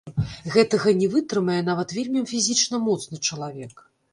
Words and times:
Гэтага 0.53 0.93
не 1.01 1.09
вытрымае 1.15 1.59
нават 1.69 1.93
вельмі 1.99 2.25
фізічна 2.35 2.83
моцны 2.87 3.23
чалавек! 3.29 3.89